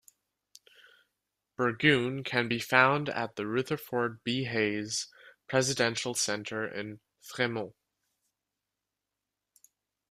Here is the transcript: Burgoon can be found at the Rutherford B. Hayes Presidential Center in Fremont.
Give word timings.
Burgoon 1.59 2.23
can 2.25 2.47
be 2.47 2.57
found 2.57 3.07
at 3.07 3.35
the 3.35 3.45
Rutherford 3.45 4.23
B. 4.23 4.45
Hayes 4.45 5.07
Presidential 5.47 6.15
Center 6.15 6.65
in 6.67 7.01
Fremont. 7.21 7.75